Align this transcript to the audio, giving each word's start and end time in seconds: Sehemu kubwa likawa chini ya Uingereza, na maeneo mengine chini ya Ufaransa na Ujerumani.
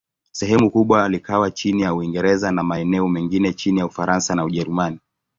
Sehemu 0.31 0.71
kubwa 0.71 1.09
likawa 1.09 1.51
chini 1.51 1.81
ya 1.81 1.93
Uingereza, 1.93 2.51
na 2.51 2.63
maeneo 2.63 3.07
mengine 3.07 3.53
chini 3.53 3.79
ya 3.79 3.85
Ufaransa 3.85 4.35
na 4.35 4.43
Ujerumani. 4.45 4.99